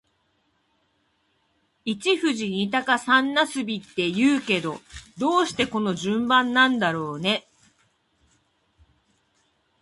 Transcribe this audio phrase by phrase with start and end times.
[1.85, 4.81] 一富士、二鷹、三茄子って言うけど、
[5.19, 7.45] どうしてこの順番なんだろうね。